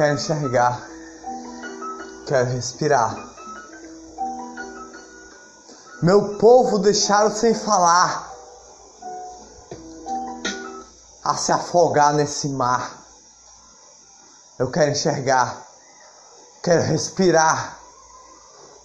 Quero 0.00 0.14
enxergar. 0.14 0.88
Quero 2.26 2.52
respirar. 2.52 3.14
Meu 6.02 6.38
povo 6.38 6.78
deixaram 6.78 7.30
sem 7.30 7.52
falar 7.52 8.32
a 11.22 11.36
se 11.36 11.52
afogar 11.52 12.14
nesse 12.14 12.48
mar. 12.48 12.96
Eu 14.58 14.70
quero 14.70 14.92
enxergar, 14.92 15.66
quero 16.62 16.80
respirar. 16.80 17.78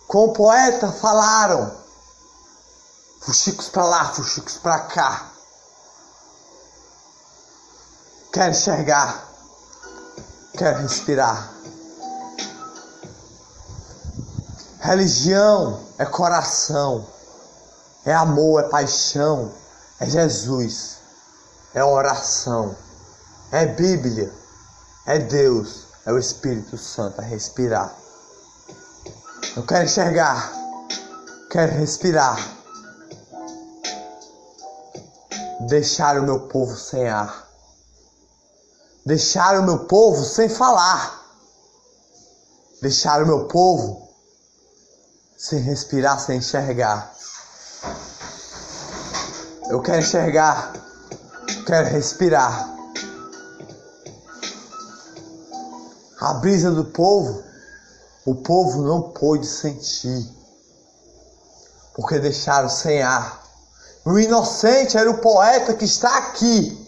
Com 0.09 0.25
o 0.25 0.33
poeta 0.33 0.91
falaram, 0.91 1.71
fuxicos 3.21 3.69
para 3.69 3.85
lá, 3.85 4.05
fuxicos 4.13 4.57
para 4.57 4.79
cá. 4.79 5.31
Quero 8.33 8.51
enxergar, 8.51 9.34
quero 10.55 10.79
respirar. 10.79 11.51
Religião 14.79 15.79
é 15.97 16.05
coração, 16.05 17.05
é 18.05 18.13
amor, 18.13 18.63
é 18.63 18.69
paixão, 18.69 19.51
é 19.99 20.05
Jesus, 20.05 20.97
é 21.73 21.83
oração, 21.83 22.75
é 23.51 23.65
Bíblia, 23.65 24.31
é 25.07 25.19
Deus, 25.19 25.85
é 26.05 26.11
o 26.11 26.17
Espírito 26.17 26.77
Santo, 26.77 27.21
é 27.21 27.25
respirar. 27.25 27.93
Eu 29.55 29.63
quero 29.63 29.85
enxergar, 29.85 30.51
quero 31.49 31.73
respirar. 31.73 32.37
Deixar 35.67 36.19
o 36.19 36.23
meu 36.23 36.41
povo 36.41 36.75
sem 36.75 37.07
ar. 37.07 37.44
Deixar 39.05 39.59
o 39.59 39.63
meu 39.63 39.85
povo 39.85 40.25
sem 40.25 40.49
falar. 40.49 41.23
Deixar 42.81 43.21
o 43.21 43.27
meu 43.27 43.45
povo 43.45 44.09
sem 45.37 45.59
respirar, 45.59 46.19
sem 46.19 46.39
enxergar. 46.39 47.13
Eu 49.69 49.79
quero 49.81 49.99
enxergar, 49.99 50.73
quero 51.67 51.87
respirar. 51.89 52.73
A 56.19 56.33
brisa 56.35 56.71
do 56.71 56.85
povo, 56.85 57.43
o 58.25 58.33
povo 58.33 58.81
não 58.81 59.11
pôde 59.11 59.45
sentir, 59.45 60.27
porque 61.93 62.17
deixaram 62.17 62.69
sem 62.69 63.03
ar. 63.03 63.43
O 64.03 64.17
inocente 64.17 64.97
era 64.97 65.11
o 65.11 65.19
poeta 65.19 65.75
que 65.75 65.85
está 65.85 66.17
aqui. 66.17 66.84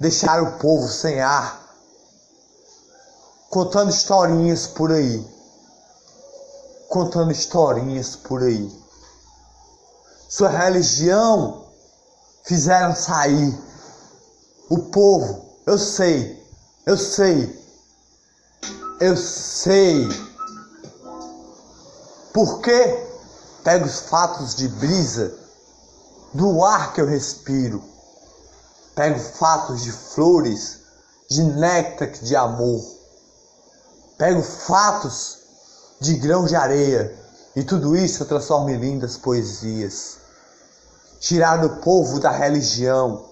Deixaram 0.00 0.44
o 0.44 0.58
povo 0.58 0.88
sem 0.88 1.20
ar, 1.20 1.60
contando 3.50 3.90
historinhas 3.90 4.66
por 4.66 4.90
aí 4.90 5.40
contando 6.90 7.30
historinhas 7.30 8.16
por 8.16 8.42
aí. 8.42 8.68
Sua 10.28 10.48
religião 10.48 11.66
fizeram 12.44 12.94
sair 12.94 13.56
o 14.68 14.78
povo. 14.90 15.54
Eu 15.64 15.78
sei, 15.78 16.44
eu 16.84 16.96
sei, 16.96 17.64
eu 19.00 19.16
sei. 19.16 20.08
Porque 22.34 23.06
pego 23.62 23.86
os 23.86 24.00
fatos 24.00 24.56
de 24.56 24.66
brisa 24.66 25.32
do 26.34 26.64
ar 26.64 26.92
que 26.92 27.00
eu 27.00 27.06
respiro. 27.06 27.82
Pego 29.00 29.18
fatos 29.18 29.80
de 29.80 29.90
flores, 29.92 30.80
de 31.30 31.42
néctar 31.42 32.10
de 32.10 32.36
amor. 32.36 32.84
Pego 34.18 34.42
fatos 34.42 35.38
de 35.98 36.16
grão 36.16 36.44
de 36.44 36.54
areia, 36.54 37.18
e 37.56 37.64
tudo 37.64 37.96
isso 37.96 38.22
eu 38.22 38.28
transformo 38.28 38.68
em 38.68 38.76
lindas 38.76 39.16
poesias. 39.16 40.18
Tiraram 41.18 41.64
o 41.64 41.76
povo 41.80 42.20
da 42.20 42.30
religião 42.30 43.24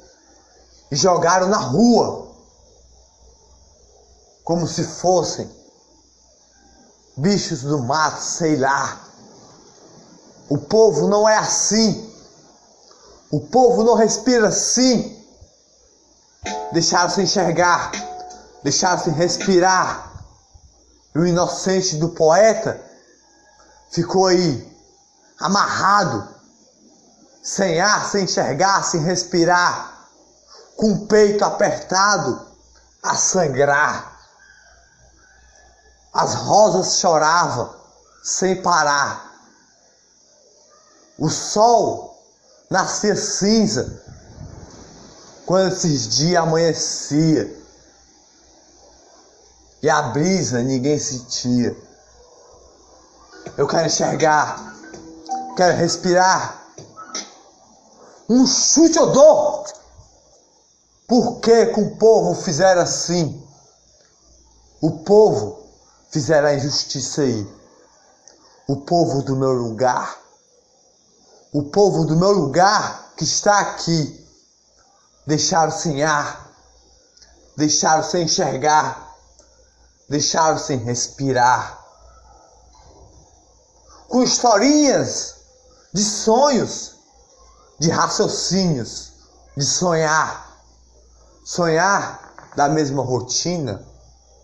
e 0.90 0.96
jogaram 0.96 1.48
na 1.48 1.58
rua, 1.58 2.34
como 4.44 4.66
se 4.66 4.82
fossem 4.84 5.54
bichos 7.14 7.60
do 7.60 7.82
mato, 7.82 8.22
sei 8.22 8.56
lá. 8.56 9.06
O 10.48 10.56
povo 10.56 11.08
não 11.08 11.28
é 11.28 11.36
assim. 11.36 12.10
O 13.30 13.40
povo 13.40 13.84
não 13.84 13.92
respira 13.96 14.48
assim. 14.48 15.17
Deixaram-se 16.72 17.22
enxergar, 17.22 17.92
deixaram-se 18.62 19.10
respirar. 19.10 20.12
E 21.14 21.18
o 21.18 21.26
inocente 21.26 21.96
do 21.96 22.10
poeta 22.10 22.80
ficou 23.90 24.26
aí, 24.26 24.76
amarrado, 25.40 26.28
sem 27.42 27.80
ar, 27.80 28.06
sem 28.10 28.24
enxergar, 28.24 28.82
sem 28.84 29.00
respirar, 29.00 30.08
com 30.76 30.92
o 30.92 31.06
peito 31.06 31.44
apertado, 31.44 32.46
a 33.02 33.14
sangrar. 33.14 34.18
As 36.12 36.34
rosas 36.34 36.98
choravam 36.98 37.74
sem 38.22 38.60
parar. 38.60 39.32
O 41.18 41.30
sol 41.30 42.22
nascia 42.70 43.16
cinza 43.16 44.02
quando 45.48 45.72
esses 45.72 46.06
dias 46.10 46.42
amanhecia 46.42 47.58
e 49.82 49.88
a 49.88 50.02
brisa 50.02 50.62
ninguém 50.62 50.98
sentia. 50.98 51.74
Eu 53.56 53.66
quero 53.66 53.86
enxergar, 53.86 54.76
quero 55.56 55.74
respirar. 55.78 56.62
Um 58.28 58.46
chute 58.46 58.98
eu 58.98 59.10
dou. 59.10 59.64
Por 61.06 61.40
que 61.40 61.64
com 61.68 61.80
o 61.80 61.96
povo 61.96 62.34
fizeram 62.42 62.82
assim? 62.82 63.42
O 64.82 64.98
povo 64.98 65.66
fizeram 66.10 66.48
a 66.48 66.54
injustiça 66.56 67.22
aí. 67.22 67.50
O 68.68 68.82
povo 68.82 69.22
do 69.22 69.34
meu 69.34 69.52
lugar. 69.52 70.14
O 71.54 71.62
povo 71.62 72.04
do 72.04 72.18
meu 72.18 72.32
lugar 72.32 73.14
que 73.16 73.24
está 73.24 73.60
aqui. 73.60 74.27
Deixaram 75.28 75.70
sem 75.70 76.02
ar. 76.02 76.50
Deixaram 77.56 78.02
sem 78.02 78.24
enxergar 78.24 79.08
deixaram 80.08 80.58
sem 80.58 80.78
respirar. 80.78 81.78
Com 84.08 84.22
historinhas 84.22 85.34
de 85.92 86.02
sonhos, 86.02 86.96
de 87.78 87.90
raciocínios, 87.90 89.12
de 89.56 89.64
sonhar. 89.64 90.46
Sonhar 91.44 92.52
da 92.56 92.68
mesma 92.68 93.02
rotina. 93.02 93.86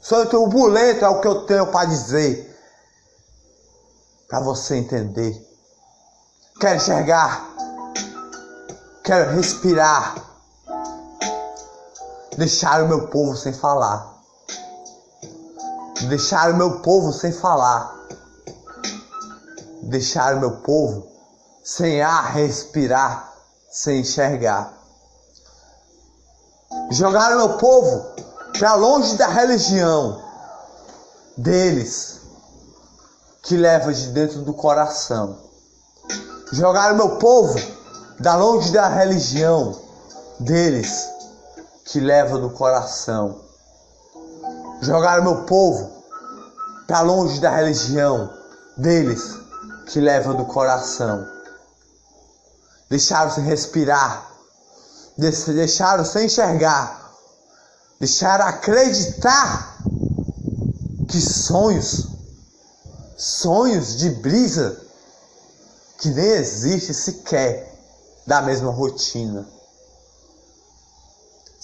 Sonho 0.00 0.28
turbulento 0.28 1.04
é 1.04 1.08
o 1.08 1.20
que 1.20 1.28
eu 1.28 1.46
tenho 1.46 1.66
para 1.68 1.86
dizer. 1.86 2.50
Para 4.28 4.40
você 4.40 4.76
entender. 4.76 5.34
Quero 6.60 6.76
enxergar. 6.76 7.48
Quero 9.02 9.34
respirar. 9.34 10.33
Deixar 12.36 12.82
o 12.82 12.88
meu 12.88 13.08
povo 13.08 13.36
sem 13.36 13.52
falar 13.52 14.14
deixar 16.04 16.50
o 16.50 16.56
meu 16.56 16.80
povo 16.80 17.12
sem 17.12 17.32
falar, 17.32 17.94
deixar 19.82 20.34
o 20.36 20.40
meu 20.40 20.58
povo 20.58 21.06
sem 21.62 22.02
ar 22.02 22.32
respirar, 22.32 23.32
sem 23.70 24.00
enxergar. 24.00 24.72
Jogar 26.90 27.32
o 27.32 27.36
meu 27.36 27.56
povo 27.56 28.04
para 28.58 28.74
longe 28.74 29.16
da 29.16 29.26
religião 29.26 30.22
deles, 31.36 32.20
que 33.42 33.56
leva 33.56 33.92
de 33.92 34.08
dentro 34.08 34.42
do 34.42 34.52
coração. 34.52 35.38
Jogar 36.52 36.92
o 36.92 36.96
meu 36.96 37.16
povo 37.16 37.58
da 38.20 38.36
longe 38.36 38.70
da 38.70 38.88
religião 38.88 39.80
deles, 40.38 41.08
que 41.84 42.00
leva 42.00 42.38
do 42.38 42.50
coração. 42.50 43.40
Jogar 44.80 45.20
o 45.20 45.22
meu 45.24 45.44
povo 45.44 45.90
para 46.86 47.00
longe 47.00 47.40
da 47.40 47.50
religião 47.50 48.30
deles 48.76 49.34
que 49.86 50.00
leva 50.00 50.34
do 50.34 50.44
coração. 50.46 51.26
Deixaram-se 52.88 53.40
respirar, 53.40 54.30
deixaram-se 55.16 56.24
enxergar, 56.24 57.12
deixaram 57.98 58.46
acreditar 58.46 59.78
que 61.08 61.20
sonhos, 61.20 62.08
sonhos 63.16 63.96
de 63.96 64.10
brisa, 64.10 64.80
que 65.98 66.08
nem 66.10 66.26
existe 66.26 66.92
sequer 66.92 67.72
da 68.26 68.42
mesma 68.42 68.70
rotina. 68.70 69.46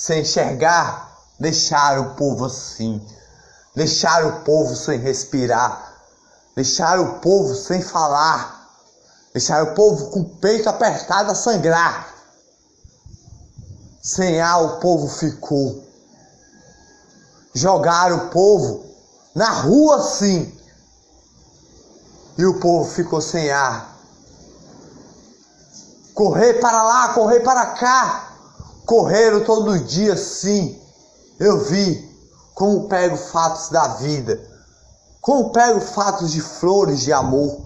Sem 0.01 0.23
enxergar 0.23 1.11
Deixaram 1.41 2.03
o 2.03 2.15
povo 2.17 2.45
assim. 2.45 3.01
Deixaram 3.75 4.29
o 4.29 4.41
povo 4.43 4.77
sem 4.77 4.99
respirar. 4.99 5.95
Deixaram 6.55 7.05
o 7.05 7.19
povo 7.21 7.55
sem 7.55 7.81
falar. 7.81 8.69
Deixaram 9.33 9.73
o 9.73 9.75
povo 9.75 10.11
com 10.11 10.21
o 10.21 10.29
peito 10.37 10.69
apertado 10.69 11.31
a 11.31 11.35
sangrar. 11.35 12.15
Sem 14.03 14.39
ar 14.39 14.63
o 14.63 14.81
povo 14.81 15.09
ficou. 15.09 15.83
Jogaram 17.55 18.27
o 18.27 18.29
povo 18.29 18.85
na 19.35 19.49
rua 19.49 20.03
sim. 20.03 20.55
E 22.37 22.45
o 22.45 22.61
povo 22.61 22.91
ficou 22.91 23.23
sem 23.23 23.51
ar. 23.51 23.97
Correr 26.13 26.61
para 26.61 26.83
lá, 26.83 27.15
correr 27.15 27.41
para 27.41 27.65
cá. 27.67 28.30
Correram 28.91 29.45
todo 29.45 29.79
dia 29.79 30.17
sim. 30.17 30.77
Eu 31.39 31.63
vi 31.63 32.11
como 32.57 32.89
pego 32.89 33.17
fatos 33.17 33.69
da 33.69 33.87
vida. 33.87 34.41
Como 35.21 35.53
pego 35.53 35.81
fatos 35.81 36.33
de 36.33 36.41
flores 36.41 37.03
de 37.03 37.13
amor. 37.13 37.57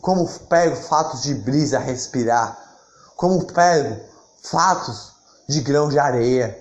Como 0.00 0.26
pego 0.48 0.74
fatos 0.76 1.24
de 1.24 1.34
brisa 1.34 1.76
a 1.76 1.80
respirar. 1.82 2.56
Como 3.16 3.44
pego 3.44 4.00
fatos 4.44 5.12
de 5.46 5.60
grão 5.60 5.90
de 5.90 5.98
areia. 5.98 6.58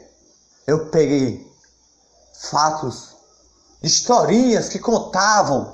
Eu 0.68 0.88
peguei 0.88 1.50
fatos, 2.34 3.16
historinhas 3.82 4.68
que 4.68 4.78
contavam, 4.78 5.74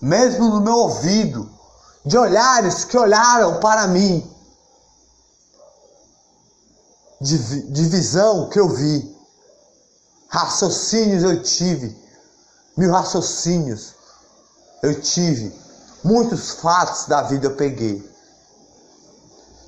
mesmo 0.00 0.48
no 0.48 0.60
meu 0.60 0.78
ouvido, 0.78 1.48
de 2.04 2.18
olhares 2.18 2.84
que 2.84 2.98
olharam 2.98 3.60
para 3.60 3.86
mim, 3.86 4.28
de, 7.22 7.62
de 7.70 7.84
visão 7.84 8.48
que 8.48 8.58
eu 8.58 8.68
vi, 8.68 9.16
raciocínios 10.28 11.22
eu 11.22 11.40
tive, 11.40 11.96
mil 12.76 12.90
raciocínios 12.90 13.94
eu 14.82 15.00
tive, 15.00 15.56
muitos 16.02 16.50
fatos 16.50 17.06
da 17.06 17.22
vida 17.22 17.46
eu 17.46 17.54
peguei. 17.54 18.10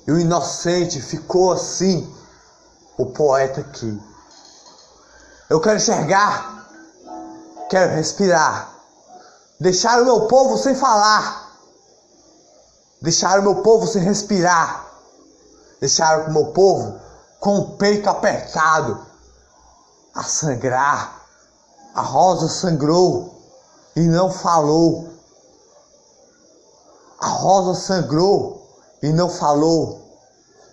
E 0.05 0.11
o 0.11 0.19
inocente 0.19 1.01
ficou 1.01 1.53
assim, 1.53 2.13
o 2.97 3.07
poeta 3.07 3.61
aqui. 3.61 3.99
Eu 5.49 5.61
quero 5.61 5.77
enxergar, 5.77 6.67
quero 7.69 7.93
respirar. 7.93 8.69
Deixar 9.59 10.01
o 10.01 10.05
meu 10.05 10.27
povo 10.27 10.57
sem 10.57 10.75
falar. 10.75 11.57
Deixar 13.01 13.39
o 13.39 13.43
meu 13.43 13.55
povo 13.63 13.87
sem 13.87 14.01
respirar. 14.01 14.85
Deixar 15.79 16.27
o 16.27 16.33
meu 16.33 16.47
povo 16.47 17.04
com 17.45 17.59
o 17.59 17.77
peito 17.77 18.09
apertado 18.09 19.05
a 20.15 20.23
sangrar. 20.23 21.27
A 21.93 22.01
rosa 22.01 22.49
sangrou 22.49 23.39
e 23.95 23.99
não 23.99 24.31
falou. 24.31 25.07
A 27.19 27.27
rosa 27.27 27.79
sangrou 27.79 28.67
e 29.03 29.13
não 29.13 29.29
falou. 29.29 30.01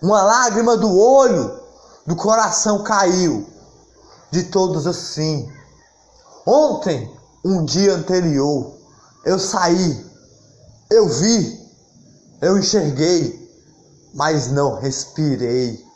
Uma 0.01 0.23
lágrima 0.23 0.75
do 0.75 0.97
olho 0.97 1.61
do 2.07 2.15
coração 2.15 2.81
caiu, 2.81 3.47
de 4.31 4.45
todos 4.45 4.87
assim. 4.87 5.47
Ontem, 6.43 7.15
um 7.45 7.63
dia 7.63 7.93
anterior, 7.93 8.73
eu 9.23 9.37
saí, 9.37 10.11
eu 10.89 11.07
vi, 11.07 11.71
eu 12.41 12.57
enxerguei, 12.57 13.47
mas 14.11 14.47
não 14.47 14.79
respirei. 14.79 15.92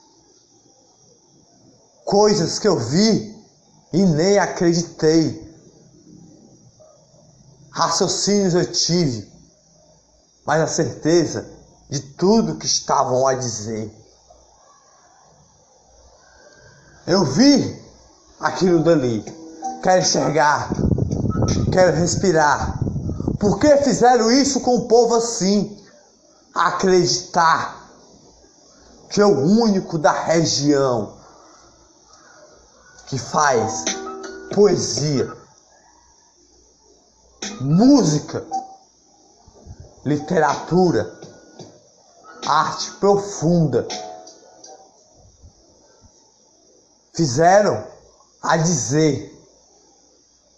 Coisas 2.07 2.57
que 2.57 2.65
eu 2.65 2.80
vi 2.80 3.38
e 3.92 4.06
nem 4.06 4.39
acreditei. 4.39 5.45
Raciocínios 7.69 8.54
eu 8.54 8.71
tive, 8.71 9.30
mas 10.45 10.62
a 10.62 10.68
certeza 10.68 11.45
de 11.89 12.00
tudo 12.00 12.56
que 12.56 12.65
estavam 12.65 13.27
a 13.27 13.33
dizer. 13.33 13.94
Eu 17.06 17.25
vi 17.25 17.77
aquilo 18.39 18.81
dali. 18.86 19.21
Quero 19.83 20.01
enxergar. 20.01 20.74
Quero 21.74 21.98
respirar. 21.98 22.86
Por 23.38 23.60
que 23.60 23.75
fizeram 23.83 24.31
isso 24.31 24.62
com 24.62 24.77
o 24.77 24.88
povo 24.88 25.15
assim? 25.15 25.77
Acreditar 26.56 27.92
que 29.10 29.19
é 29.19 29.25
o 29.25 29.38
único 29.38 29.98
da 29.98 30.13
região 30.13 31.16
que 33.07 33.17
faz 33.17 33.85
poesia, 34.53 35.35
música, 37.61 38.45
literatura, 40.05 41.19
arte 42.45 42.91
profunda 42.99 43.87
fizeram 47.17 47.83
a 48.43 48.57
dizer, 48.57 49.35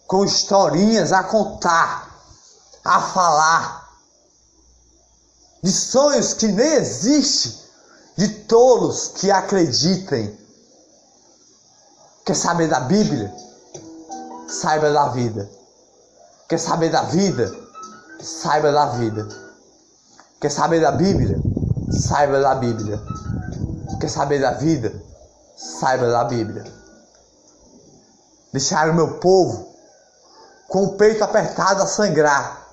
com 0.06 0.26
historinhas 0.26 1.10
a 1.10 1.24
contar, 1.24 2.14
a 2.84 3.00
falar, 3.00 3.90
de 5.62 5.72
sonhos 5.72 6.34
que 6.34 6.48
nem 6.48 6.74
existem, 6.74 7.58
de 8.16 8.28
tolos 8.44 9.08
que 9.08 9.30
acreditem. 9.30 10.38
Quer 12.30 12.36
saber 12.36 12.68
da 12.68 12.78
Bíblia? 12.78 13.34
Saiba 14.46 14.92
da 14.92 15.08
vida. 15.08 15.50
Quer 16.48 16.60
saber 16.60 16.88
da 16.88 17.02
vida? 17.02 17.52
Saiba 18.22 18.70
da 18.70 18.86
vida. 18.86 19.28
Quer 20.40 20.48
saber 20.48 20.80
da 20.80 20.92
Bíblia? 20.92 21.42
Saiba 21.90 22.38
da 22.38 22.54
Bíblia. 22.54 23.02
Quer 24.00 24.08
saber 24.08 24.40
da 24.40 24.52
vida? 24.52 24.92
saiba 25.56 26.08
da 26.08 26.22
Bíblia. 26.22 26.62
Deixaram 28.52 28.94
meu 28.94 29.18
povo 29.18 29.74
com 30.68 30.84
o 30.84 30.92
peito 30.92 31.24
apertado 31.24 31.82
a 31.82 31.86
sangrar, 31.88 32.64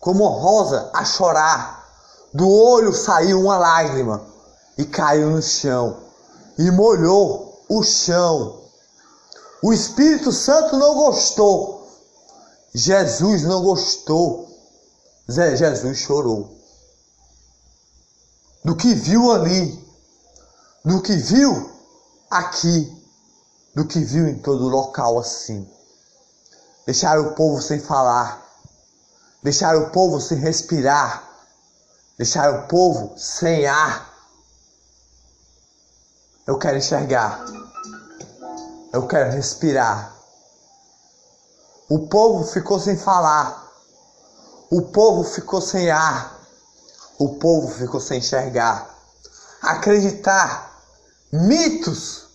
como 0.00 0.26
rosa 0.28 0.90
a 0.94 1.04
chorar. 1.04 1.84
Do 2.32 2.48
olho 2.48 2.94
saiu 2.94 3.42
uma 3.42 3.58
lágrima 3.58 4.22
e 4.78 4.84
caiu 4.86 5.28
no 5.28 5.42
chão 5.42 5.98
e 6.56 6.70
molhou 6.70 7.62
o 7.68 7.82
chão. 7.82 8.63
O 9.64 9.72
Espírito 9.72 10.30
Santo 10.30 10.76
não 10.76 10.94
gostou. 10.94 11.88
Jesus 12.74 13.44
não 13.44 13.62
gostou. 13.62 14.46
Jesus 15.26 15.96
chorou. 15.96 16.54
Do 18.62 18.76
que 18.76 18.94
viu 18.94 19.32
ali, 19.32 19.82
do 20.84 21.00
que 21.00 21.16
viu 21.16 21.72
aqui 22.30 22.94
do 23.74 23.86
que 23.86 23.98
viu 24.00 24.28
em 24.28 24.38
todo 24.38 24.68
local 24.68 25.18
assim. 25.18 25.66
Deixar 26.86 27.18
o 27.18 27.34
povo 27.34 27.60
sem 27.60 27.80
falar, 27.80 28.46
deixar 29.42 29.76
o 29.76 29.90
povo 29.90 30.20
sem 30.20 30.38
respirar, 30.38 31.26
deixar 32.18 32.52
o 32.52 32.68
povo 32.68 33.14
sem 33.16 33.66
ar. 33.66 34.12
Eu 36.46 36.58
quero 36.58 36.76
enxergar, 36.76 37.42
eu 38.94 39.08
quero 39.08 39.32
respirar. 39.32 40.14
O 41.90 42.06
povo 42.06 42.44
ficou 42.46 42.78
sem 42.78 42.96
falar, 42.96 43.68
o 44.70 44.82
povo 44.82 45.24
ficou 45.24 45.60
sem 45.60 45.90
ar, 45.90 46.40
o 47.18 47.34
povo 47.34 47.66
ficou 47.74 48.00
sem 48.00 48.18
enxergar. 48.20 48.88
Acreditar, 49.60 50.80
mitos 51.32 52.28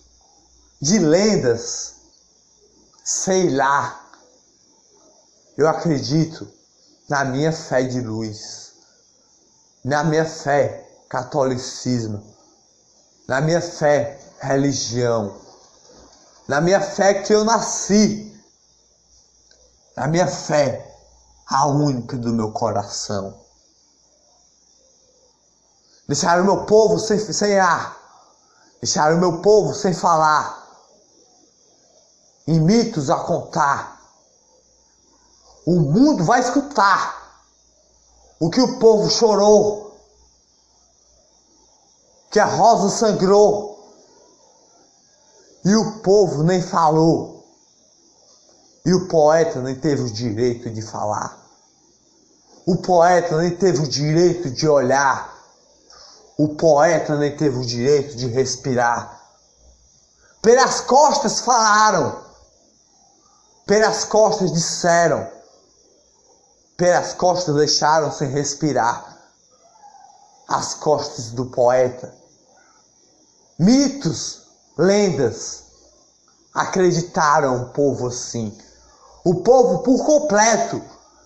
de 0.82 0.98
lendas, 0.98 1.94
sei 3.02 3.48
lá. 3.48 3.98
Eu 5.56 5.66
acredito 5.66 6.46
na 7.08 7.24
minha 7.24 7.52
fé 7.52 7.84
de 7.84 8.02
luz, 8.02 8.72
na 9.82 10.04
minha 10.04 10.26
fé 10.26 10.86
catolicismo, 11.08 12.22
na 13.26 13.40
minha 13.40 13.62
fé 13.62 14.20
religião, 14.40 15.49
na 16.50 16.60
minha 16.60 16.80
fé 16.80 17.14
que 17.14 17.32
eu 17.32 17.44
nasci, 17.44 18.36
na 19.96 20.08
minha 20.08 20.26
fé 20.26 20.84
a 21.46 21.68
única 21.68 22.16
do 22.16 22.32
meu 22.32 22.50
coração. 22.50 23.38
Deixaram 26.08 26.42
o 26.42 26.46
meu 26.46 26.66
povo 26.66 26.98
sem, 26.98 27.20
sem 27.20 27.56
ar, 27.56 27.96
deixaram 28.80 29.16
o 29.16 29.20
meu 29.20 29.40
povo 29.40 29.72
sem 29.72 29.94
falar, 29.94 30.68
e 32.48 32.58
mitos 32.58 33.10
a 33.10 33.20
contar. 33.20 34.02
O 35.64 35.78
mundo 35.78 36.24
vai 36.24 36.40
escutar 36.40 37.44
o 38.40 38.50
que 38.50 38.60
o 38.60 38.80
povo 38.80 39.08
chorou, 39.08 39.96
que 42.28 42.40
a 42.40 42.44
rosa 42.44 42.88
sangrou 42.90 43.69
e 45.64 45.74
o 45.74 45.98
povo 46.00 46.42
nem 46.42 46.62
falou. 46.62 47.44
E 48.84 48.94
o 48.94 49.08
poeta 49.08 49.60
nem 49.60 49.74
teve 49.74 50.02
o 50.02 50.10
direito 50.10 50.70
de 50.70 50.80
falar. 50.80 51.38
O 52.66 52.76
poeta 52.76 53.36
nem 53.38 53.54
teve 53.54 53.82
o 53.82 53.88
direito 53.88 54.50
de 54.50 54.66
olhar. 54.68 55.36
O 56.38 56.54
poeta 56.54 57.16
nem 57.16 57.36
teve 57.36 57.58
o 57.58 57.64
direito 57.64 58.16
de 58.16 58.26
respirar. 58.28 59.20
Pelas 60.40 60.80
costas 60.80 61.40
falaram. 61.40 62.24
Pelas 63.66 64.04
costas 64.04 64.52
disseram. 64.52 65.30
Pelas 66.76 67.12
costas 67.12 67.54
deixaram 67.54 68.10
sem 68.10 68.28
respirar. 68.30 69.18
As 70.48 70.74
costas 70.74 71.26
do 71.26 71.46
poeta. 71.46 72.14
Mitos, 73.58 74.39
lendas, 74.76 75.64
acreditaram 76.54 77.62
o 77.62 77.68
povo 77.70 78.08
assim. 78.08 78.56
O 79.24 79.36
povo 79.36 79.78
por 79.80 80.04
completo 80.04 80.82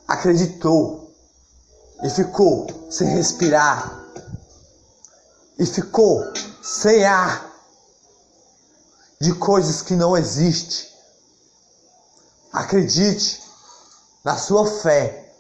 acreditou 0.07 1.11
e 2.03 2.11
ficou 2.11 2.67
sem 2.91 3.09
respirar 3.09 4.05
e 5.59 5.65
ficou 5.65 6.25
sem 6.63 7.05
ar 7.05 7.53
de 9.21 9.33
coisas 9.35 9.81
que 9.83 9.95
não 9.95 10.17
existem. 10.17 10.87
Acredite 12.53 13.43
na 14.25 14.37
sua 14.37 14.67
fé. 14.67 15.33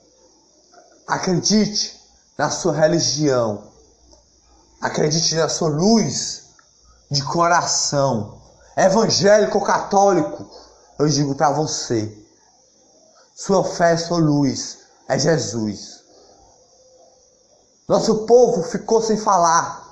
Acredite 1.06 2.00
na 2.38 2.50
sua 2.50 2.72
religião. 2.72 3.64
Acredite 4.80 5.34
na 5.34 5.48
sua 5.48 5.68
luz 5.68 6.43
de 7.10 7.22
coração. 7.24 8.40
Evangélico 8.76 9.58
ou 9.58 9.64
católico, 9.64 10.48
eu 10.98 11.08
digo 11.08 11.34
para 11.34 11.50
você. 11.50 12.16
Sua 13.34 13.64
fé, 13.64 13.92
é 13.92 13.96
sua 13.96 14.18
luz 14.18 14.84
é 15.08 15.18
Jesus. 15.18 16.02
Nosso 17.88 18.26
povo 18.26 18.62
ficou 18.62 19.02
sem 19.02 19.16
falar. 19.16 19.84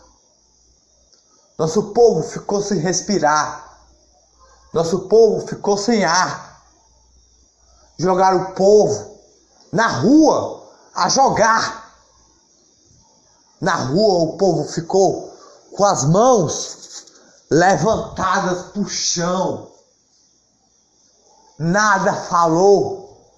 Nosso 1.59 1.93
povo 1.93 2.23
ficou 2.23 2.63
sem 2.63 2.79
respirar. 2.79 3.79
Nosso 4.73 5.01
povo 5.01 5.47
ficou 5.47 5.77
sem 5.77 6.05
ar. 6.05 6.63
Jogaram 7.99 8.43
o 8.43 8.55
povo 8.55 9.19
na 9.71 9.87
rua 9.87 10.71
a 10.95 11.09
jogar. 11.09 11.95
Na 13.61 13.75
rua 13.75 14.25
o 14.25 14.37
povo 14.39 14.65
ficou 14.65 15.32
com 15.75 15.85
as 15.85 16.05
mãos 16.05 17.07
levantadas 17.51 18.71
para 18.71 18.83
o 18.83 18.89
chão. 18.89 19.71
Nada 21.59 22.13
falou, 22.15 23.31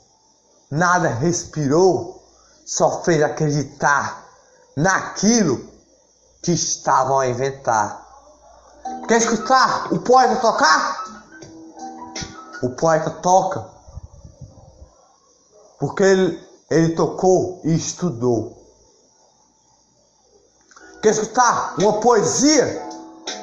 nada 0.70 1.08
respirou, 1.08 2.22
só 2.64 3.02
fez 3.02 3.22
acreditar 3.22 4.24
naquilo 4.76 5.68
que 6.42 6.52
estavam 6.52 7.18
a 7.18 7.28
inventar. 7.28 8.02
Quer 9.08 9.18
escutar 9.18 9.92
o 9.92 10.00
poeta 10.00 10.36
tocar? 10.36 11.04
O 12.62 12.70
poeta 12.70 13.10
toca 13.10 13.74
porque 15.84 16.02
ele, 16.02 16.48
ele 16.70 16.94
tocou 16.94 17.60
e 17.62 17.74
estudou. 17.74 18.63
Quer 21.04 21.10
escutar 21.10 21.74
uma 21.78 22.00
poesia? 22.00 22.82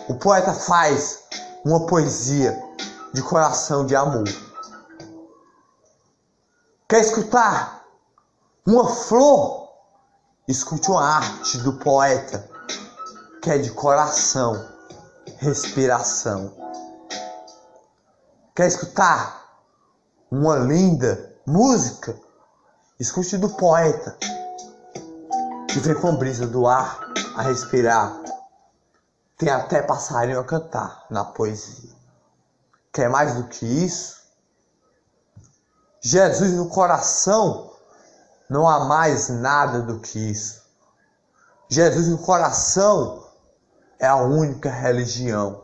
O 0.10 0.16
poeta 0.16 0.52
faz 0.52 1.26
uma 1.64 1.86
poesia 1.86 2.60
de 3.14 3.22
coração 3.22 3.86
de 3.86 3.96
amor. 3.96 4.28
Quer 6.90 7.02
escutar 7.02 7.86
uma 8.66 8.88
flor? 8.88 9.70
Escute 10.48 10.90
uma 10.90 11.04
arte 11.04 11.60
do 11.60 11.74
poeta 11.74 12.50
que 13.44 13.52
é 13.52 13.60
de 13.60 13.70
coração, 13.70 14.68
respiração. 15.38 16.52
Quer 18.56 18.66
escutar 18.66 19.62
uma 20.32 20.56
linda 20.56 21.36
música? 21.46 22.20
Escute 23.00 23.38
do 23.38 23.50
poeta 23.50 24.18
vem 25.80 25.96
com 25.96 26.16
brisa 26.16 26.48
do 26.48 26.68
ar 26.68 27.00
a 27.36 27.44
respirar. 27.44 28.14
Tem 29.38 29.50
até 29.50 29.82
passarinho 29.82 30.40
a 30.40 30.44
cantar 30.44 31.06
na 31.10 31.24
poesia. 31.24 31.92
Quer 32.92 33.10
mais 33.10 33.36
do 33.36 33.46
que 33.46 33.66
isso? 33.66 34.22
Jesus 36.02 36.52
no 36.54 36.70
coração 36.70 37.72
não 38.50 38.68
há 38.68 38.82
mais 38.86 39.30
nada 39.30 39.82
do 39.82 40.00
que 40.00 40.20
isso. 40.20 40.62
Jesus 41.70 42.10
no 42.10 42.18
coração 42.18 43.26
é 43.98 44.08
a 44.08 44.18
única 44.18 44.70
religião. 44.70 45.64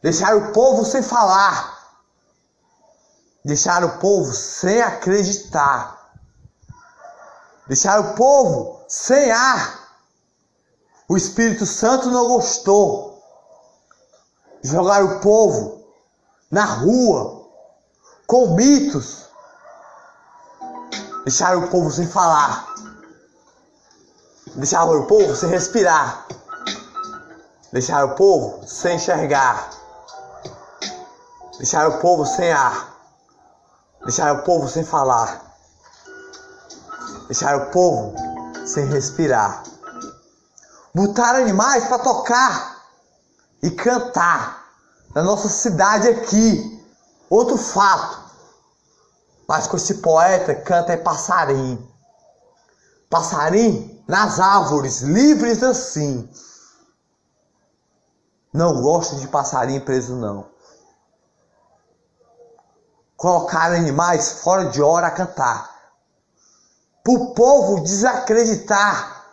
Deixar 0.00 0.36
o 0.36 0.52
povo 0.52 0.84
sem 0.84 1.02
falar. 1.02 1.74
Deixar 3.44 3.82
o 3.84 3.98
povo 3.98 4.32
sem 4.32 4.80
acreditar. 4.80 6.12
Deixar 7.66 7.98
o 7.98 8.14
povo 8.14 8.83
sem 8.94 9.32
ar. 9.32 9.80
O 11.08 11.16
Espírito 11.16 11.66
Santo 11.66 12.10
não 12.10 12.28
gostou. 12.28 13.20
Jogar 14.62 15.04
o 15.04 15.20
povo 15.20 15.84
na 16.48 16.64
rua 16.64 17.50
com 18.26 18.54
mitos. 18.54 19.24
Deixar 21.24 21.58
o 21.58 21.68
povo 21.68 21.90
sem 21.90 22.06
falar. 22.06 22.72
Deixar 24.54 24.84
o 24.84 25.06
povo 25.06 25.34
sem 25.34 25.48
respirar. 25.48 26.26
Deixar 27.72 28.04
o 28.04 28.14
povo 28.14 28.64
sem 28.64 28.94
enxergar. 28.94 29.70
Deixar 31.58 31.88
o 31.88 31.98
povo 31.98 32.24
sem 32.24 32.52
ar. 32.52 32.96
Deixar 34.04 34.32
o 34.36 34.42
povo 34.44 34.68
sem 34.68 34.84
falar. 34.84 35.42
Deixar 37.26 37.56
o 37.56 37.70
povo 37.70 38.23
sem 38.64 38.86
respirar. 38.86 39.62
Botar 40.94 41.36
animais 41.36 41.84
para 41.86 41.98
tocar 41.98 42.84
e 43.62 43.70
cantar 43.70 44.64
na 45.14 45.22
nossa 45.22 45.48
cidade 45.48 46.08
aqui. 46.08 46.82
Outro 47.28 47.56
fato. 47.56 48.22
Mas 49.48 49.66
com 49.66 49.76
esse 49.76 49.94
poeta 49.94 50.54
canta 50.54 50.92
é 50.92 50.96
passarinho. 50.96 51.88
Passarinho 53.10 54.02
nas 54.06 54.38
árvores, 54.38 55.00
livres 55.00 55.62
assim. 55.62 56.28
Não 58.52 58.80
gosto 58.82 59.16
de 59.16 59.26
passarinho 59.28 59.84
preso, 59.84 60.14
não. 60.14 60.46
Colocar 63.16 63.72
animais 63.72 64.42
fora 64.42 64.66
de 64.66 64.80
hora 64.80 65.08
a 65.08 65.10
cantar. 65.10 65.73
Para 67.04 67.12
o 67.12 67.34
povo 67.34 67.82
desacreditar 67.82 69.26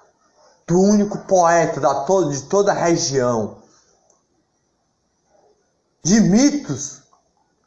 do 0.68 0.80
único 0.80 1.20
poeta 1.20 1.80
da 1.80 2.04
todo, 2.04 2.30
de 2.30 2.44
toda 2.44 2.74
a 2.74 2.76
região. 2.76 3.64
De 6.04 6.20
mitos 6.20 7.02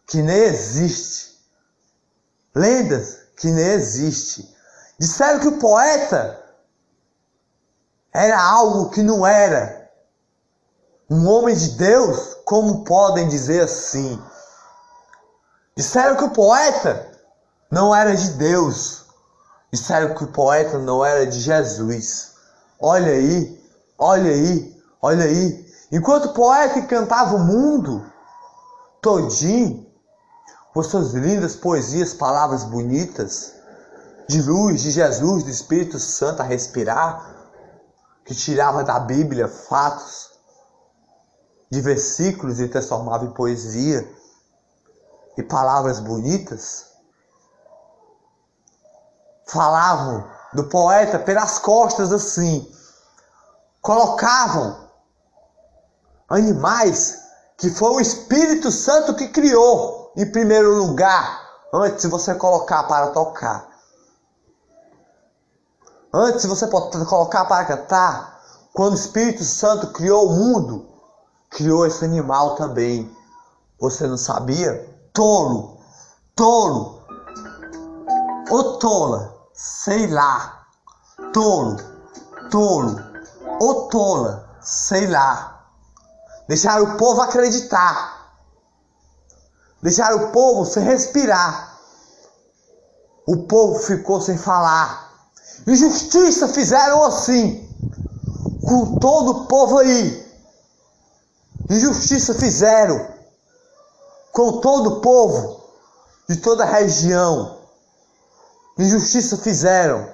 que 0.07 0.21
nem 0.23 0.37
existe. 0.37 1.39
Lendas 2.55 3.19
que 3.37 3.51
nem 3.51 3.65
existe. 3.65 4.55
Disseram 4.99 5.41
que 5.41 5.49
o 5.49 5.59
poeta 5.59 6.41
era 8.13 8.41
algo 8.41 8.91
que 8.91 9.03
não 9.03 9.27
era 9.27 9.91
um 11.11 11.27
homem 11.29 11.57
de 11.57 11.71
Deus, 11.71 12.37
como 12.45 12.85
podem 12.85 13.29
dizer 13.29 13.63
assim? 13.63 14.23
Disseram 15.77 16.17
que 16.17 16.25
o 16.25 16.31
poeta 16.31 17.11
não 17.71 17.95
era 17.95 18.15
de 18.15 18.31
Deus. 18.31 19.04
Disseram 19.75 20.14
que 20.14 20.23
o 20.23 20.28
poeta 20.28 20.78
não 20.78 21.04
era 21.04 21.26
de 21.26 21.40
Jesus. 21.40 22.35
Olha 22.78 23.11
aí, 23.11 23.61
olha 23.99 24.31
aí, 24.31 24.81
olha 25.02 25.25
aí. 25.25 25.66
Enquanto 25.90 26.26
o 26.26 26.33
poeta 26.33 26.81
cantava 26.83 27.35
o 27.35 27.40
mundo 27.40 28.07
todinho, 29.02 29.85
com 30.73 30.81
suas 30.81 31.12
lindas 31.12 31.57
poesias, 31.57 32.14
palavras 32.14 32.62
bonitas, 32.62 33.52
de 34.28 34.40
luz, 34.43 34.81
de 34.81 34.93
Jesus, 34.93 35.43
do 35.43 35.50
Espírito 35.50 35.99
Santo 35.99 36.40
a 36.40 36.45
respirar, 36.45 37.35
que 38.25 38.33
tirava 38.33 38.85
da 38.85 39.00
Bíblia 39.00 39.49
fatos 39.49 40.31
de 41.69 41.81
versículos 41.81 42.61
e 42.61 42.69
transformava 42.69 43.25
em 43.25 43.33
poesia 43.33 44.09
e 45.37 45.43
palavras 45.43 45.99
bonitas, 45.99 46.94
falavam 49.47 50.25
do 50.53 50.65
poeta 50.65 51.19
pelas 51.19 51.59
costas 51.59 52.13
assim, 52.13 52.71
colocavam 53.83 54.89
animais 56.29 57.19
que 57.57 57.71
foi 57.71 57.91
o 57.91 58.01
Espírito 58.01 58.71
Santo 58.71 59.15
que 59.15 59.29
criou 59.29 60.13
em 60.17 60.31
primeiro 60.31 60.75
lugar, 60.75 61.41
antes 61.73 62.03
de 62.03 62.09
você 62.09 62.35
colocar 62.35 62.85
para 62.85 63.09
tocar. 63.09 63.69
Antes 66.13 66.43
de 66.43 66.49
você 66.49 66.69
colocar 66.69 67.45
para 67.47 67.65
cantar, 67.65 68.41
quando 68.73 68.93
o 68.93 68.97
Espírito 68.97 69.43
Santo 69.43 69.89
criou 69.89 70.29
o 70.29 70.33
mundo, 70.33 70.89
criou 71.51 71.87
esse 71.87 72.05
animal 72.05 72.55
também. 72.55 73.11
Você 73.81 74.07
não 74.07 74.17
sabia? 74.17 74.89
Tolo, 75.13 75.79
tolo, 76.37 77.03
ô 78.51 78.63
tola, 78.79 79.34
sei 79.55 80.09
lá, 80.09 80.67
tolo, 81.33 81.77
tolo, 82.51 83.01
ô 83.61 83.89
tola, 83.89 84.59
sei 84.61 85.07
lá. 85.07 85.65
Deixaram 86.49 86.85
o 86.85 86.97
povo 86.97 87.23
acreditar. 87.23 88.35
Deixaram 89.81 90.17
o 90.17 90.33
povo 90.33 90.67
sem 90.67 90.83
respirar. 90.83 91.79
O 93.27 93.45
povo 93.45 93.79
ficou 93.79 94.21
sem 94.21 94.37
falar. 94.37 95.11
Injustiça 95.67 96.49
fizeram 96.49 97.05
assim 97.05 97.65
com 98.67 98.99
todo 98.99 99.31
o 99.31 99.47
povo 99.47 99.79
aí. 99.79 100.25
Injustiça 101.71 102.35
fizeram 102.35 103.15
com 104.33 104.61
todo 104.61 104.95
o 104.95 105.01
povo 105.01 105.65
de 106.29 106.37
toda 106.37 106.65
a 106.65 106.67
região. 106.67 107.63
Injustiça 108.78 109.37
fizeram. 109.38 110.12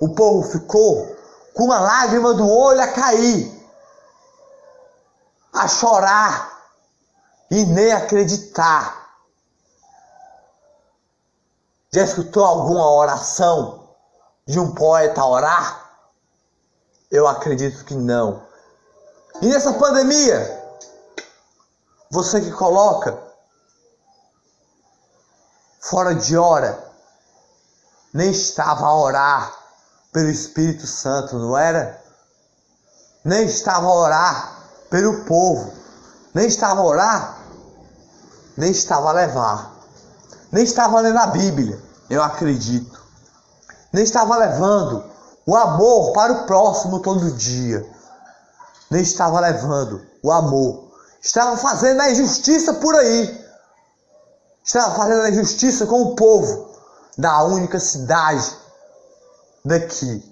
O 0.00 0.14
povo 0.14 0.48
ficou 0.50 1.16
com 1.54 1.64
uma 1.64 1.80
lágrima 1.80 2.34
do 2.34 2.48
olho 2.48 2.80
a 2.80 2.88
cair, 2.88 3.52
a 5.52 5.66
chorar 5.66 6.70
e 7.50 7.64
nem 7.64 7.92
acreditar. 7.92 9.08
Já 11.92 12.04
escutou 12.04 12.44
alguma 12.44 12.90
oração 12.92 13.88
de 14.46 14.60
um 14.60 14.74
poeta 14.74 15.24
orar? 15.24 15.90
Eu 17.10 17.26
acredito 17.26 17.84
que 17.84 17.94
não. 17.94 18.46
E 19.40 19.46
nessa 19.46 19.72
pandemia, 19.72 20.58
você 22.10 22.40
que 22.40 22.52
coloca 22.52 23.18
fora 25.80 26.14
de 26.14 26.36
hora, 26.36 26.87
nem 28.18 28.32
estava 28.32 28.84
a 28.84 28.96
orar 28.96 29.54
pelo 30.12 30.28
Espírito 30.28 30.88
Santo, 30.88 31.38
não 31.38 31.56
era? 31.56 32.02
Nem 33.24 33.46
estava 33.46 33.86
a 33.86 33.94
orar 33.94 34.58
pelo 34.90 35.24
povo, 35.24 35.72
nem 36.34 36.48
estava 36.48 36.80
a 36.80 36.84
orar, 36.84 37.38
nem 38.56 38.72
estava 38.72 39.10
a 39.10 39.12
levar, 39.12 39.72
nem 40.50 40.64
estava 40.64 41.00
lendo 41.00 41.16
a 41.16 41.28
Bíblia, 41.28 41.80
eu 42.10 42.20
acredito. 42.20 43.00
Nem 43.92 44.02
estava 44.02 44.36
levando 44.36 45.04
o 45.46 45.54
amor 45.54 46.12
para 46.12 46.32
o 46.32 46.44
próximo 46.44 46.98
todo 46.98 47.30
dia, 47.30 47.88
nem 48.90 49.00
estava 49.00 49.38
levando 49.38 50.04
o 50.24 50.32
amor, 50.32 50.90
estava 51.22 51.56
fazendo 51.56 52.00
a 52.00 52.10
injustiça 52.10 52.74
por 52.74 52.96
aí, 52.96 53.46
estava 54.64 54.96
fazendo 54.96 55.22
a 55.22 55.30
injustiça 55.30 55.86
com 55.86 56.02
o 56.02 56.16
povo 56.16 56.68
da 57.18 57.42
única 57.42 57.80
cidade 57.80 58.56
daqui. 59.64 60.24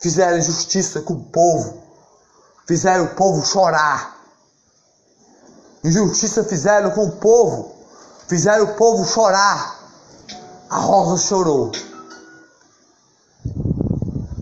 Fizeram 0.00 0.38
injustiça 0.38 1.00
com 1.02 1.14
o 1.14 1.24
povo, 1.24 1.80
fizeram 2.66 3.04
o 3.04 3.14
povo 3.14 3.46
chorar. 3.46 4.18
Injustiça 5.84 6.42
fizeram 6.42 6.90
com 6.90 7.06
o 7.06 7.12
povo, 7.12 7.76
fizeram 8.26 8.64
o 8.64 8.74
povo 8.74 9.06
chorar. 9.06 9.78
A 10.68 10.76
Rosa 10.76 11.22
chorou. 11.22 11.70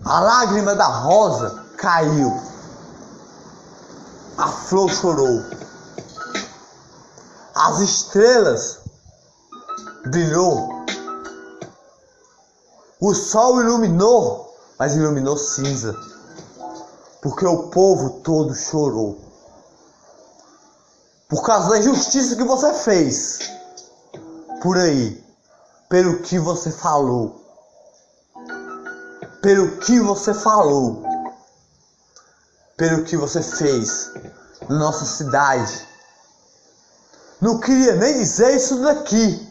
A 0.05 0.19
lágrima 0.21 0.75
da 0.75 0.85
rosa 0.85 1.65
caiu. 1.77 2.35
A 4.37 4.47
flor 4.47 4.89
chorou. 4.89 5.43
As 7.53 7.79
estrelas 7.79 8.79
brilhou. 10.07 10.78
O 12.99 13.13
sol 13.13 13.61
iluminou, 13.61 14.53
mas 14.77 14.95
iluminou 14.95 15.37
cinza. 15.37 15.95
Porque 17.21 17.45
o 17.45 17.69
povo 17.69 18.21
todo 18.21 18.55
chorou. 18.55 19.19
Por 21.27 21.43
causa 21.43 21.69
da 21.69 21.79
injustiça 21.79 22.35
que 22.35 22.43
você 22.43 22.73
fez. 22.73 23.39
Por 24.61 24.77
aí. 24.77 25.23
Pelo 25.87 26.19
que 26.19 26.37
você 26.37 26.71
falou 26.71 27.39
pelo 29.41 29.77
que 29.77 29.99
você 29.99 30.33
falou, 30.33 31.03
pelo 32.75 33.03
que 33.03 33.15
você 33.15 33.41
fez 33.41 34.11
na 34.67 34.77
nossa 34.77 35.05
cidade. 35.05 35.87
Não 37.39 37.59
queria 37.59 37.95
nem 37.95 38.17
dizer 38.17 38.55
isso 38.55 38.81
daqui, 38.81 39.47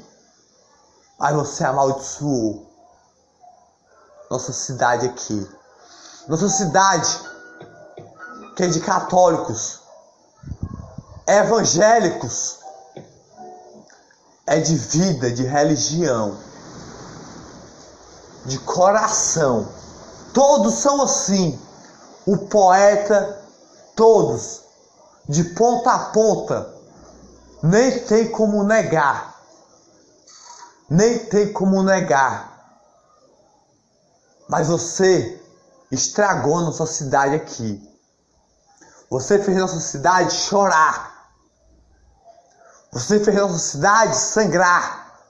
mas 1.19 1.35
você 1.35 1.65
amaldiçoou 1.65 2.68
nossa 4.31 4.53
cidade 4.53 5.07
aqui. 5.07 5.49
Nossa 6.27 6.49
cidade, 6.49 7.21
que 8.55 8.63
é 8.63 8.67
de 8.67 8.81
católicos, 8.81 9.81
evangélicos, 11.27 12.59
é 14.47 14.61
de 14.61 14.77
vida, 14.77 15.31
de 15.31 15.45
religião, 15.45 16.39
de 18.45 18.59
coração. 18.59 19.69
Todos 20.33 20.75
são 20.75 21.03
assim. 21.03 21.59
O 22.27 22.37
poeta, 22.37 23.41
todos, 23.97 24.63
de 25.27 25.45
ponta 25.45 25.93
a 25.93 25.99
ponta, 26.11 26.75
nem 27.63 28.01
tem 28.01 28.31
como 28.31 28.63
negar. 28.65 29.35
Nem 30.91 31.19
tem 31.27 31.53
como 31.53 31.83
negar. 31.83 32.58
Mas 34.49 34.69
você 34.69 35.41
estragou 35.91 36.61
nossa 36.61 36.87
cidade 36.87 37.35
aqui. 37.35 37.87
Você 39.11 39.39
fez 39.39 39.57
nossa 39.57 39.81
cidade 39.81 40.33
chorar. 40.35 41.31
Você 42.93 43.21
fez 43.21 43.37
nossa 43.37 43.59
cidade 43.59 44.17
sangrar. 44.17 45.21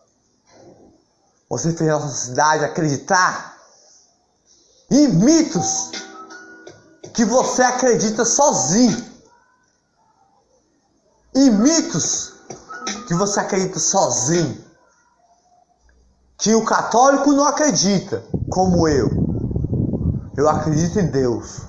Você 1.51 1.73
fez 1.73 1.91
nossa 1.91 2.15
cidade 2.15 2.65
acreditar 2.65 3.59
e 4.91 5.09
mitos 5.09 5.91
que 7.13 7.25
você 7.25 7.63
acredita 7.63 8.25
sozinho. 8.25 9.07
E 11.35 11.51
mitos 11.51 12.35
que 13.07 13.15
você 13.15 13.41
acredita 13.41 13.79
sozinho. 13.79 14.68
Que 16.39 16.55
o 16.55 16.65
católico 16.65 17.33
não 17.33 17.45
acredita, 17.45 18.25
como 18.49 18.89
eu. 18.89 19.11
Eu 20.37 20.49
acredito 20.49 20.99
em 21.01 21.07
Deus, 21.07 21.63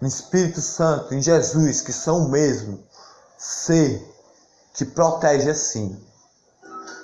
no 0.00 0.06
Espírito 0.06 0.60
Santo, 0.60 1.14
em 1.14 1.20
Jesus, 1.20 1.80
que 1.80 1.92
são 1.92 2.26
o 2.26 2.28
mesmo 2.28 2.78
ser 3.36 4.08
que 4.72 4.84
protege 4.84 5.50
assim. 5.50 6.00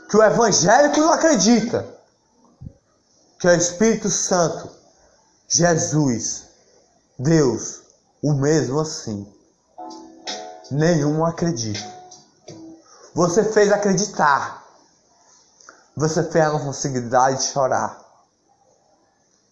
Que 0.08 0.16
o 0.16 0.22
evangélico 0.22 1.00
não 1.00 1.12
acredita 1.12 2.00
que 3.40 3.48
é 3.48 3.52
o 3.52 3.56
Espírito 3.56 4.10
Santo, 4.10 4.70
Jesus, 5.48 6.44
Deus, 7.18 7.80
o 8.22 8.34
mesmo 8.34 8.78
assim. 8.78 9.26
Nenhum 10.70 11.24
acredita. 11.24 11.90
Você 13.14 13.42
fez 13.42 13.72
acreditar. 13.72 14.59
Você 15.96 16.22
fez 16.30 16.44
a 16.44 16.52
nossa 16.52 16.72
seguidade 16.72 17.42
chorar. 17.42 17.98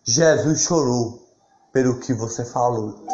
Jesus 0.05 0.63
chorou 0.63 1.27
pelo 1.73 2.01
que 2.01 2.15
você 2.15 2.45
falou. 2.45 3.05